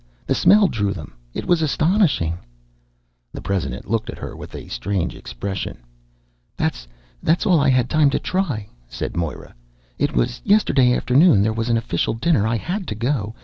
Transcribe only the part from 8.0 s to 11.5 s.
to try," said Moira. "It was yesterday afternoon.